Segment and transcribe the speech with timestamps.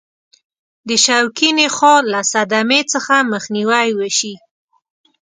[0.87, 4.33] د شوکي نخاع له صدمې څخه مخنیوي وشي.